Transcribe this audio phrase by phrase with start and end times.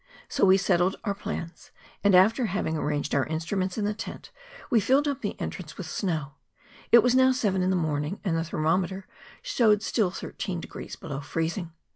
[0.27, 1.69] So we settled our plans,
[2.03, 4.31] and after having arranged our instruments in the tent,
[4.71, 6.31] we filled up the entrance with snow;
[6.91, 9.05] it was now seven in the morning, and the thermometer
[9.43, 11.73] showed still thir¬ teen degrees below freezing.